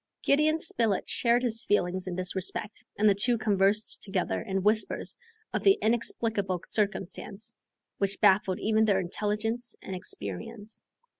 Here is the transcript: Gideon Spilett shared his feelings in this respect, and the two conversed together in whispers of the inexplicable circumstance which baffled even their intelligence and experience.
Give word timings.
Gideon 0.23 0.59
Spilett 0.61 1.07
shared 1.07 1.43
his 1.43 1.63
feelings 1.63 2.07
in 2.07 2.15
this 2.15 2.35
respect, 2.35 2.83
and 2.97 3.07
the 3.07 3.13
two 3.13 3.37
conversed 3.37 4.01
together 4.01 4.41
in 4.41 4.63
whispers 4.63 5.15
of 5.53 5.61
the 5.61 5.77
inexplicable 5.79 6.59
circumstance 6.65 7.53
which 7.99 8.19
baffled 8.19 8.57
even 8.59 8.85
their 8.85 8.99
intelligence 8.99 9.75
and 9.79 9.95
experience. 9.95 10.81